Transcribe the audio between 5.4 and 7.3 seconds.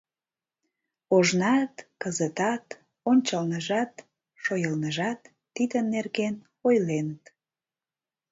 тидын нерген ойленыт.